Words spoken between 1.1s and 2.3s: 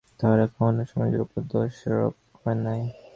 উপর দোষারোপ